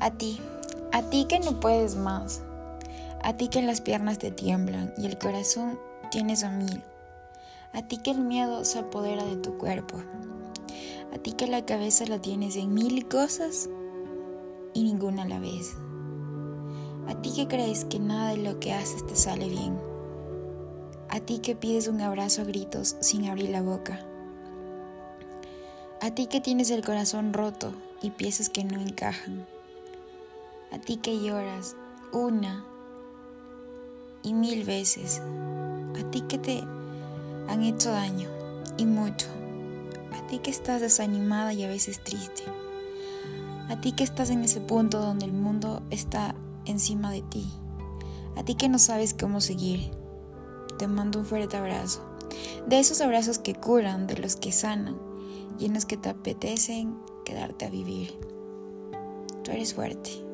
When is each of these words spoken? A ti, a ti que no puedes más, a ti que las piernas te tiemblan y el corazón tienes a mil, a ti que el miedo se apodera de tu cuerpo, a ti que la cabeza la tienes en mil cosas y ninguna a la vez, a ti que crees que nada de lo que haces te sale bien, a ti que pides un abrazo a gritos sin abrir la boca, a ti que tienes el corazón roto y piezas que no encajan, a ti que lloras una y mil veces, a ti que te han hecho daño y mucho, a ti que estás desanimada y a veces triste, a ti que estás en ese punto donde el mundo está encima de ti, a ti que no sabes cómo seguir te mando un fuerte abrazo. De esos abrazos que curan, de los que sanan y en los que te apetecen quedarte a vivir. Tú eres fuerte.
A 0.00 0.12
ti, 0.12 0.38
a 0.92 1.02
ti 1.02 1.24
que 1.24 1.40
no 1.40 1.58
puedes 1.58 1.96
más, 1.96 2.40
a 3.24 3.32
ti 3.32 3.48
que 3.48 3.62
las 3.62 3.80
piernas 3.80 4.18
te 4.18 4.30
tiemblan 4.30 4.94
y 4.96 5.06
el 5.06 5.18
corazón 5.18 5.76
tienes 6.12 6.44
a 6.44 6.50
mil, 6.50 6.82
a 7.72 7.82
ti 7.82 7.98
que 7.98 8.12
el 8.12 8.20
miedo 8.20 8.64
se 8.64 8.78
apodera 8.78 9.24
de 9.24 9.34
tu 9.34 9.58
cuerpo, 9.58 9.96
a 11.12 11.18
ti 11.18 11.32
que 11.32 11.48
la 11.48 11.66
cabeza 11.66 12.06
la 12.06 12.20
tienes 12.20 12.54
en 12.54 12.74
mil 12.74 13.08
cosas 13.08 13.68
y 14.72 14.84
ninguna 14.84 15.22
a 15.22 15.28
la 15.28 15.40
vez, 15.40 15.74
a 17.08 17.20
ti 17.20 17.32
que 17.34 17.48
crees 17.48 17.84
que 17.84 17.98
nada 17.98 18.30
de 18.30 18.36
lo 18.36 18.60
que 18.60 18.72
haces 18.72 19.04
te 19.04 19.16
sale 19.16 19.48
bien, 19.48 19.76
a 21.08 21.18
ti 21.18 21.40
que 21.40 21.56
pides 21.56 21.88
un 21.88 22.00
abrazo 22.02 22.42
a 22.42 22.44
gritos 22.44 22.96
sin 23.00 23.28
abrir 23.28 23.50
la 23.50 23.62
boca, 23.62 23.98
a 26.00 26.12
ti 26.12 26.28
que 26.28 26.40
tienes 26.40 26.70
el 26.70 26.84
corazón 26.84 27.32
roto 27.32 27.72
y 28.00 28.10
piezas 28.10 28.48
que 28.48 28.62
no 28.62 28.80
encajan, 28.80 29.44
a 30.72 30.78
ti 30.78 30.96
que 30.96 31.20
lloras 31.20 31.76
una 32.12 32.64
y 34.22 34.34
mil 34.34 34.64
veces, 34.64 35.20
a 35.98 36.10
ti 36.10 36.22
que 36.22 36.38
te 36.38 36.62
han 37.48 37.62
hecho 37.62 37.90
daño 37.90 38.28
y 38.76 38.86
mucho, 38.86 39.26
a 40.12 40.26
ti 40.26 40.38
que 40.38 40.50
estás 40.50 40.80
desanimada 40.80 41.52
y 41.52 41.64
a 41.64 41.68
veces 41.68 42.02
triste, 42.02 42.42
a 43.68 43.80
ti 43.80 43.92
que 43.92 44.04
estás 44.04 44.30
en 44.30 44.44
ese 44.44 44.60
punto 44.60 45.00
donde 45.00 45.26
el 45.26 45.32
mundo 45.32 45.82
está 45.90 46.34
encima 46.64 47.10
de 47.10 47.22
ti, 47.22 47.50
a 48.36 48.44
ti 48.44 48.54
que 48.54 48.68
no 48.68 48.78
sabes 48.78 49.14
cómo 49.14 49.40
seguir 49.40 49.90
te 50.78 50.86
mando 50.86 51.18
un 51.18 51.26
fuerte 51.26 51.56
abrazo. 51.56 52.00
De 52.66 52.78
esos 52.78 53.00
abrazos 53.00 53.38
que 53.38 53.54
curan, 53.54 54.06
de 54.06 54.16
los 54.16 54.36
que 54.36 54.52
sanan 54.52 54.96
y 55.58 55.66
en 55.66 55.74
los 55.74 55.84
que 55.84 55.96
te 55.96 56.08
apetecen 56.08 56.96
quedarte 57.24 57.66
a 57.66 57.70
vivir. 57.70 58.18
Tú 59.42 59.50
eres 59.50 59.74
fuerte. 59.74 60.27